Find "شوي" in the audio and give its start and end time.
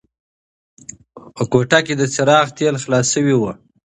3.13-3.35